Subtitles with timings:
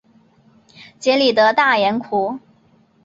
[0.97, 2.39] 杰里德大盐湖。